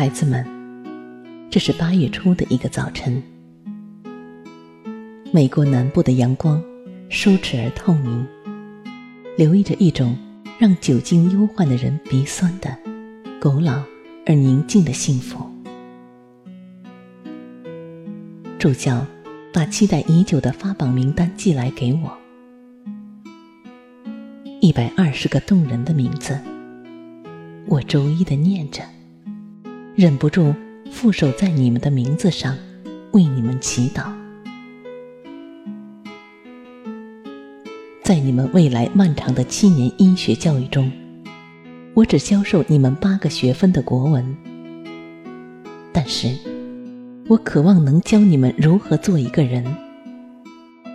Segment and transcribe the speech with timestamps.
[0.00, 0.42] 孩子们，
[1.50, 3.22] 这是八月初的一个早晨。
[5.30, 6.58] 美国南部的阳光
[7.10, 8.26] 舒适而透明，
[9.36, 10.16] 留意着一种
[10.58, 12.74] 让久经忧患的人鼻酸的
[13.38, 13.82] 古老
[14.24, 15.44] 而宁静的幸福。
[18.58, 19.06] 助教
[19.52, 22.10] 把期待已久的发榜名单寄来给我，
[24.62, 26.40] 一百二十个动人的名字，
[27.66, 28.82] 我逐一的念着。
[30.00, 30.54] 忍不住
[30.90, 32.56] 附手在你们的名字上，
[33.12, 34.10] 为你们祈祷。
[38.02, 40.90] 在你们未来漫长的七年医学教育中，
[41.92, 44.34] 我只教授你们八个学分的国文，
[45.92, 46.34] 但是，
[47.28, 49.62] 我渴望能教你们如何做一个人，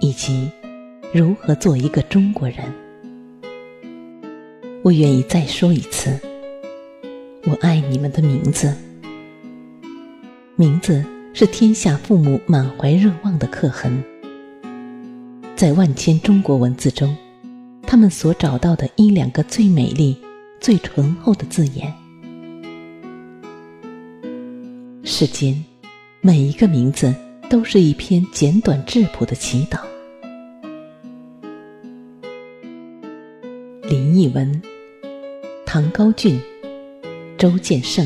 [0.00, 0.50] 以及
[1.14, 2.58] 如何做一个中国人。
[4.82, 6.18] 我愿意再说一次，
[7.44, 8.74] 我爱你们的名字。
[10.60, 14.02] 名字是天下父母满怀热望的刻痕，
[15.54, 17.16] 在万千中国文字中，
[17.86, 20.20] 他们所找到的一两个最美丽、
[20.58, 21.94] 最醇厚的字眼。
[25.04, 25.64] 世间
[26.20, 27.14] 每一个名字
[27.48, 29.78] 都是一篇简短质朴的祈祷。
[33.84, 34.60] 林奕文、
[35.64, 36.40] 唐高俊、
[37.36, 38.04] 周建胜、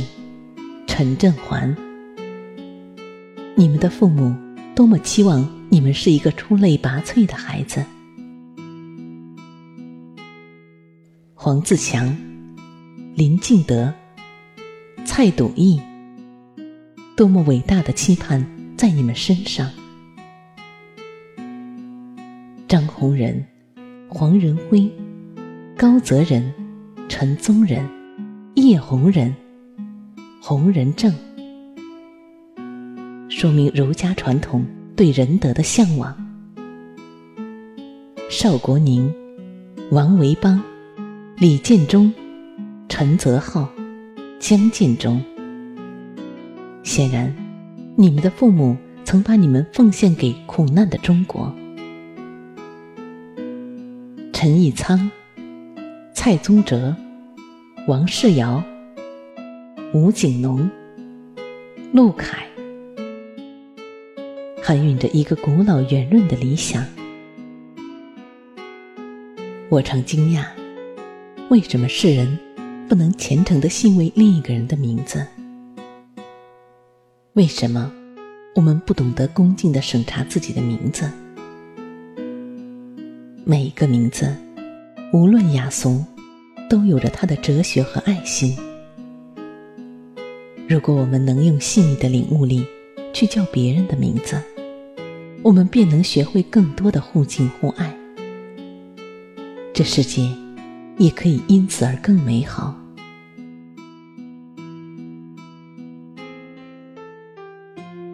[0.87, 1.75] 陈振环。
[3.63, 4.35] 你们的父母
[4.75, 7.85] 多么期望你们是一个出类拔萃的孩子。
[11.33, 12.13] 黄自强、
[13.15, 13.95] 林敬德、
[15.05, 15.81] 蔡笃义，
[17.17, 18.45] 多么伟大的期盼
[18.77, 19.71] 在你们身上！
[22.67, 23.47] 张宏仁、
[24.09, 24.91] 黄仁辉、
[25.79, 26.53] 高泽仁、
[27.09, 27.89] 陈宗仁、
[28.57, 29.33] 叶宏仁、
[30.41, 31.15] 洪仁正。
[33.43, 34.65] 说明儒家传统
[34.95, 36.17] 对仁德的向往。
[38.31, 39.13] 邵国宁、
[39.91, 40.63] 王维邦、
[41.39, 42.15] 李建忠、
[42.89, 43.69] 陈泽浩、
[44.39, 45.21] 江建忠。
[46.85, 47.35] 显然，
[47.97, 51.53] 你们的父母曾把你们奉献给苦难的中国。
[54.33, 55.11] 陈义仓、
[56.15, 56.95] 蔡宗哲、
[57.89, 58.63] 王世尧、
[59.93, 60.71] 吴景农、
[61.93, 62.47] 陆凯。
[64.65, 66.87] 含蕴着一个古老圆润的理想。
[69.69, 70.45] 我常惊讶，
[71.49, 72.39] 为什么世人
[72.89, 75.27] 不能虔诚的信为另一个人的名字？
[77.33, 77.93] 为什么
[78.55, 81.11] 我们不懂得恭敬的审查自己的名字？
[83.45, 84.33] 每一个名字，
[85.13, 86.05] 无论雅俗，
[86.71, 88.57] 都有着它的哲学和爱心。
[90.69, 92.65] 如果我们能用细腻的领悟力
[93.13, 94.41] 去叫别人的名字，
[95.45, 97.93] 我们便能学会更多的互敬互爱，
[99.75, 100.23] 这世界
[100.99, 102.77] 也可以因此而更美好。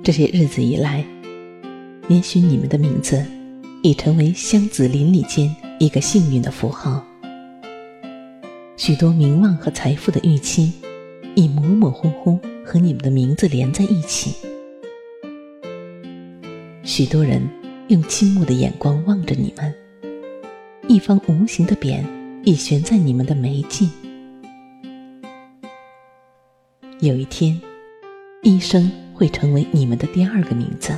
[0.03, 1.05] 这些日子以来，
[2.09, 3.23] 也许你们的名字
[3.83, 7.05] 已成为乡子邻里间一个幸运的符号，
[8.79, 10.73] 许多名望和财富的预期
[11.35, 14.35] 已模模糊糊和你们的名字连在一起。
[16.99, 17.41] 许多人
[17.87, 19.73] 用倾慕的眼光望着你们，
[20.89, 22.03] 一方无形的匾
[22.43, 23.89] 已悬在你们的眉际。
[26.99, 27.57] 有一天，
[28.43, 30.93] 医生会成为你们的第二个名字。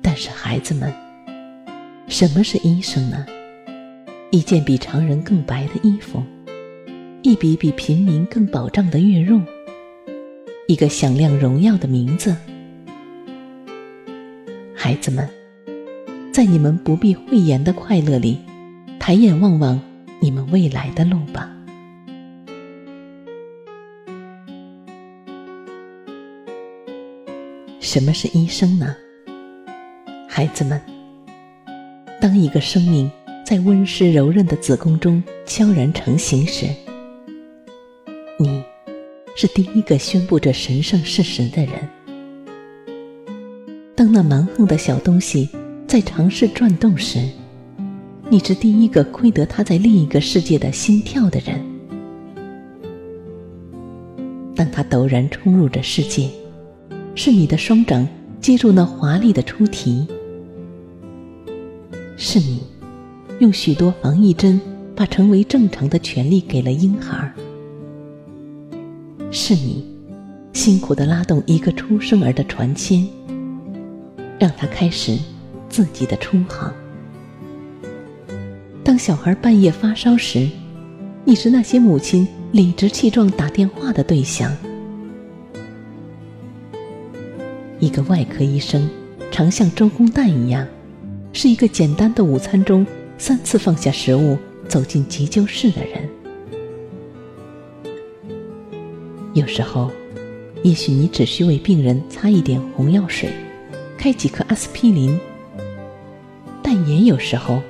[0.00, 0.94] 但是，孩子们，
[2.06, 3.26] 什么是医生呢？
[4.30, 6.22] 一件比常人更白的衣服，
[7.22, 9.40] 一笔比平民更保障的月入，
[10.68, 12.36] 一个响亮荣耀的名字。
[14.92, 15.26] 孩子们，
[16.34, 18.36] 在你们不必讳言的快乐里，
[19.00, 19.80] 抬眼望望
[20.20, 21.50] 你们未来的路吧。
[27.80, 28.94] 什么是医生呢？
[30.28, 30.78] 孩子们，
[32.20, 33.10] 当一个生命
[33.46, 36.66] 在温湿柔韧的子宫中悄然成型时，
[38.38, 38.62] 你
[39.34, 41.88] 是第一个宣布这神圣事实的人。
[44.02, 45.48] 当那蛮横的小东西
[45.86, 47.20] 在尝试转动时，
[48.28, 51.64] 你是第一个窥得它在另一个世界的心跳的人。
[54.56, 56.28] 当它陡然冲入这世界，
[57.14, 58.04] 是你的双掌
[58.40, 60.04] 接住那华丽的出题，
[62.16, 62.60] 是你
[63.38, 64.60] 用许多防疫针
[64.96, 67.32] 把成为正常的权利给了婴孩，
[69.30, 69.86] 是你
[70.52, 73.06] 辛苦的拉动一个出生儿的船签，
[74.42, 75.16] 让他开始
[75.68, 76.74] 自己的出航。
[78.82, 80.50] 当小孩半夜发烧时，
[81.24, 84.52] 你是那些母亲理直气壮打电话的对象。
[87.78, 88.90] 一个外科医生，
[89.30, 90.66] 常像周公旦一样，
[91.32, 92.84] 是一个简单的午餐中
[93.18, 94.36] 三次放下食物
[94.66, 96.08] 走进急救室的人。
[99.34, 99.88] 有时候，
[100.64, 103.30] 也许你只需为病人擦一点红药水，
[104.02, 105.16] 开几颗阿司匹林；
[106.60, 107.62] 但也有时候，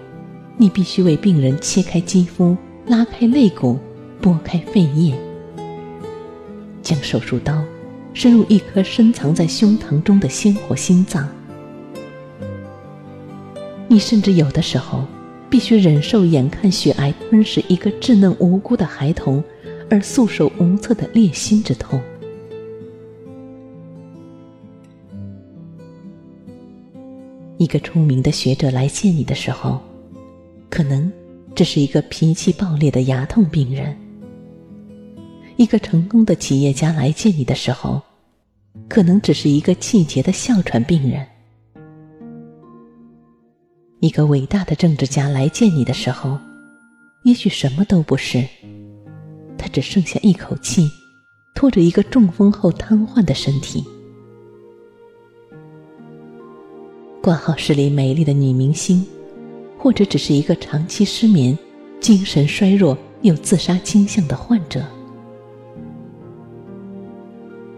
[0.56, 2.56] 你必须为病人切开肌肤、
[2.87, 3.79] 拉开肋骨、
[4.19, 5.14] 拨开肺叶，
[6.82, 7.62] 将手术刀。
[8.14, 11.29] 深入一颗深藏在胸膛中的鲜活心脏，
[13.87, 15.05] 你甚至有的时候
[15.50, 19.44] 必须忍受眼看血癌吞噬一个稚嫩无辜的孩童
[19.90, 22.00] 而束手无策的裂心之痛。
[27.62, 29.81] 一个出名的学者来见你的时候，
[30.69, 31.11] 可能
[31.55, 33.97] 这是一个脾气暴烈的牙痛病人。
[35.56, 38.03] 一个成功的企业家来见你的时候，
[38.88, 41.25] 可能只是一个气节的哮喘病人；
[44.00, 46.37] 一个伟大的政治家来见你的时候，
[47.23, 48.44] 也许什么都不是，
[49.56, 50.91] 他只剩下一口气，
[51.55, 53.85] 拖着一个中风后瘫痪的身体。
[57.22, 59.06] 挂号室里美丽的女明星，
[59.78, 61.56] 或者只是一个长期失眠、
[62.00, 64.84] 精神衰弱、有自杀倾向的患者。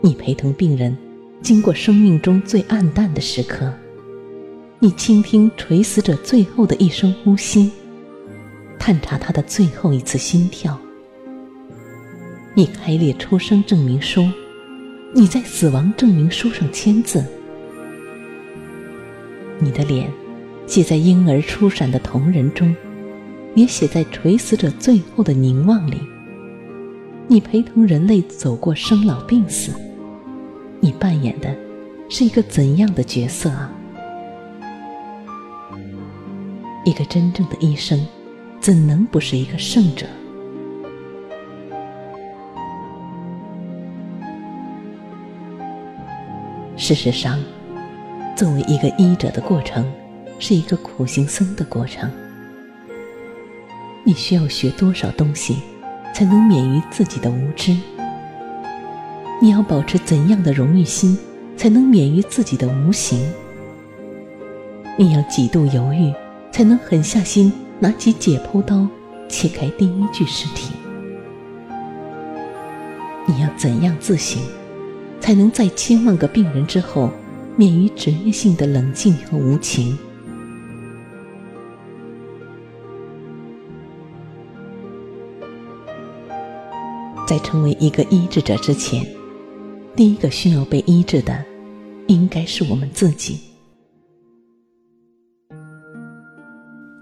[0.00, 0.96] 你陪同病人
[1.42, 3.70] 经过生命中最暗淡的时刻，
[4.78, 7.70] 你倾听垂死者最后的一声呼吸，
[8.78, 10.78] 探查他的最后一次心跳。
[12.54, 14.26] 你开列出生证明书，
[15.14, 17.22] 你在死亡证明书上签字。
[19.64, 20.12] 你的脸
[20.66, 22.76] 写在婴儿初闪的瞳仁中，
[23.54, 25.98] 也写在垂死者最后的凝望里。
[27.26, 29.72] 你陪同人类走过生老病死。
[30.80, 31.56] 你扮演的
[32.10, 33.72] 是一个怎样的角色啊？
[36.84, 37.98] 一个真正的医生，
[38.60, 40.06] 怎能不是一个圣者？
[46.76, 47.38] 事实上，
[48.36, 49.84] 作为一个医者的过程，
[50.40, 52.10] 是一个苦行僧的过程。
[54.02, 55.58] 你需要学多少东西，
[56.12, 57.76] 才能免于自己的无知？
[59.40, 61.16] 你要保持怎样的荣誉心，
[61.56, 63.24] 才能免于自己的无形？
[64.96, 66.12] 你要几度犹豫，
[66.50, 68.86] 才能狠下心拿起解剖刀
[69.28, 70.74] 切开第一具尸体？
[73.26, 74.42] 你要怎样自省，
[75.20, 77.10] 才能在千万个病人之后，
[77.56, 79.96] 免于职业性的冷静和无情？
[87.26, 89.06] 在成为一个医治者之前。
[89.96, 91.44] 第一个需要被医治的，
[92.08, 93.38] 应该是我们自己。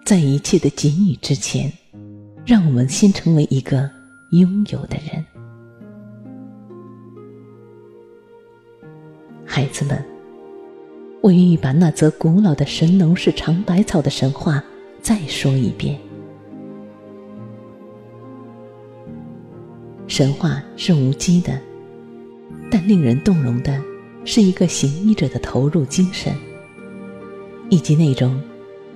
[0.04, 1.72] 在一切的给予之前，
[2.44, 3.90] 让我们先成为一个
[4.32, 5.24] 拥有的人。
[9.46, 10.04] 孩子们，
[11.22, 14.62] 我愿意把那则古老的神农氏尝百草的神话
[15.00, 15.98] 再说一遍。
[20.08, 21.58] 神话是无稽的。
[22.70, 23.78] 但令人动容的
[24.24, 26.34] 是一个行医者的投入精神，
[27.68, 28.40] 以及那种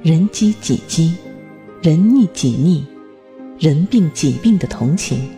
[0.02, 1.14] 人饥己饥、
[1.82, 2.82] 人溺己溺、
[3.62, 5.28] 人病己病的同情。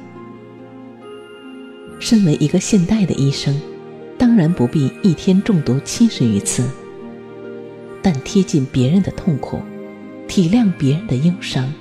[1.98, 3.60] 身为一个现代的医生，
[4.18, 6.68] 当然不必一天中毒七十余次，
[8.02, 9.60] 但贴近别人的痛苦，
[10.26, 11.72] 体谅别人的忧伤，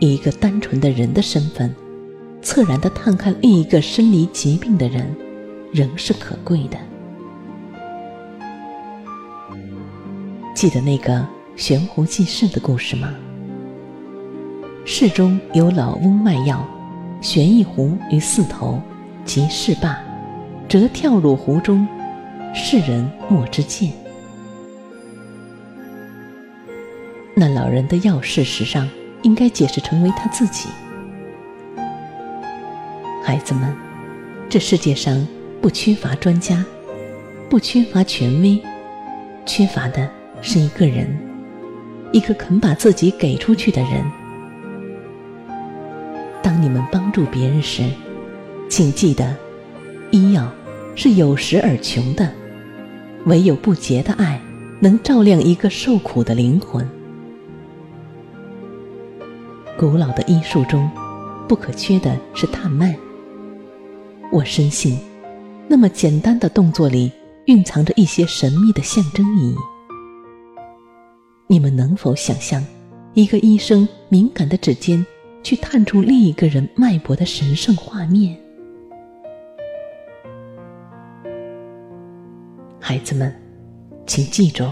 [0.00, 1.74] 以一个单纯的人的身份，
[2.42, 5.14] 恻然的探看另一个身离疾病的人。
[5.74, 6.76] 仍是可贵的。
[10.54, 11.26] 记得那个
[11.56, 13.14] 悬壶济世的故事吗？
[14.84, 16.62] 世中有老翁卖药，
[17.22, 18.82] 悬一壶于寺头，
[19.24, 19.98] 即是罢，
[20.72, 21.86] 则跳入湖中，
[22.54, 23.92] 世人莫之见。
[27.34, 28.88] 那老人的要事实上
[29.20, 30.70] 应该解释成为他自己。
[33.22, 33.70] 孩子们，
[34.48, 35.28] 这世界上
[35.60, 36.64] 不缺乏专家，
[37.50, 38.58] 不缺乏权威，
[39.44, 40.08] 缺乏的
[40.40, 41.06] 是一个人，
[42.12, 44.02] 一个肯把自己给出去的人。
[46.42, 47.82] 当你们帮助别人时，
[48.70, 49.36] 请记得，
[50.10, 50.50] 医药
[50.94, 52.30] 是有时而穷的，
[53.26, 54.40] 唯有不竭的爱
[54.80, 56.86] 能照亮一个受苦的灵魂。
[59.78, 60.88] 古老的医术中，
[61.48, 62.96] 不可缺的是探脉。
[64.30, 64.98] 我深信，
[65.66, 67.10] 那么简单的动作里
[67.46, 69.56] 蕴藏着一些神秘的象征意义。
[71.48, 72.64] 你们能否想象，
[73.14, 75.04] 一个医生敏感的指尖
[75.42, 78.38] 去探出另一个人脉搏的神圣画面？
[82.84, 83.32] 孩子们，
[84.08, 84.68] 请记住，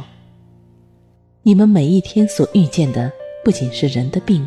[1.42, 3.10] 你们每一天所遇见的
[3.44, 4.46] 不仅是人的病。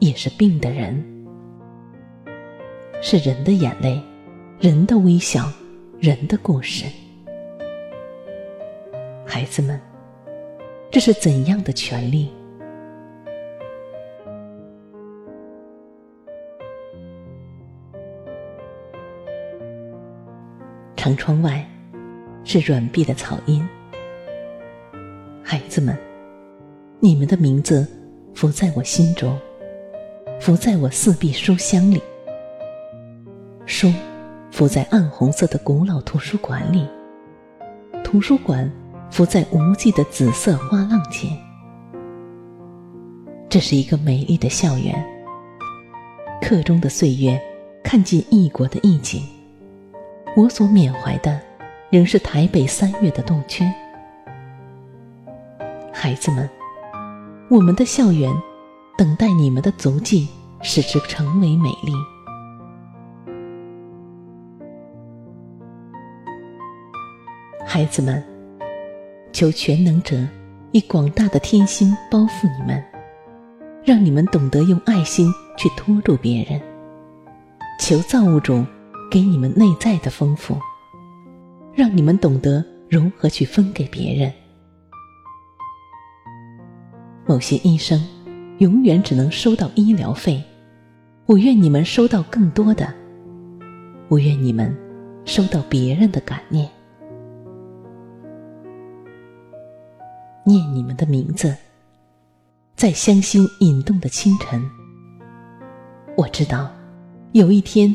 [0.00, 1.02] 也是病的人，
[3.00, 3.98] 是人的眼泪，
[4.60, 5.50] 人的微笑，
[5.98, 6.84] 人的故事。
[9.24, 9.80] 孩子们，
[10.90, 12.28] 这是怎样的权利？
[20.96, 21.66] 长窗外
[22.44, 23.66] 是软碧的草荫。
[25.42, 25.96] 孩子们，
[27.00, 27.86] 你们的名字
[28.34, 29.36] 浮在我心中。
[30.40, 32.02] 浮在我四壁书箱里，
[33.66, 33.90] 书
[34.50, 36.86] 浮在暗红色的古老图书馆里，
[38.02, 38.70] 图书馆
[39.10, 41.30] 浮在无际的紫色花浪间。
[43.48, 45.02] 这是一个美丽的校园，
[46.42, 47.40] 课中的岁月
[47.82, 49.22] 看尽异国的意境。
[50.36, 51.40] 我所缅怀的，
[51.90, 53.72] 仍是台北三月的洞圈。
[55.92, 56.48] 孩子们，
[57.48, 58.34] 我们的校园。
[58.96, 60.28] 等待你们的足迹，
[60.62, 61.92] 使之成为美丽。
[67.66, 68.22] 孩子们，
[69.32, 70.16] 求全能者
[70.70, 72.80] 以广大的天心包覆你们，
[73.82, 76.62] 让你们懂得用爱心去托住别人。
[77.80, 78.64] 求造物主
[79.10, 80.56] 给你们内在的丰富，
[81.74, 84.32] 让你们懂得如何去分给别人。
[87.26, 88.00] 某些医生。
[88.58, 90.40] 永远只能收到医疗费，
[91.26, 92.86] 我愿你们收到更多的。
[94.06, 94.72] 我愿你们
[95.24, 96.70] 收到别人的感念，
[100.46, 101.52] 念你们的名字，
[102.76, 104.62] 在香心引动的清晨。
[106.16, 106.70] 我知道，
[107.32, 107.92] 有一天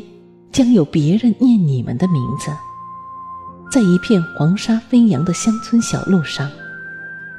[0.52, 2.50] 将有别人念你们的名字，
[3.70, 6.50] 在一片黄沙飞扬的乡村小路上，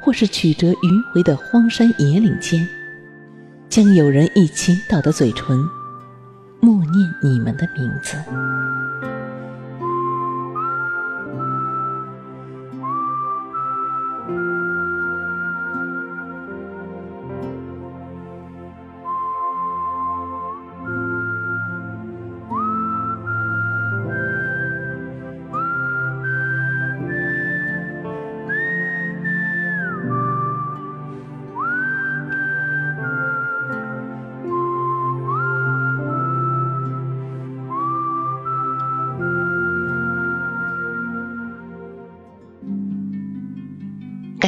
[0.00, 2.66] 或是曲折迂回的荒山野岭间。
[3.68, 5.58] 将有人以倾倒的嘴唇
[6.60, 8.16] 默念你们的名字。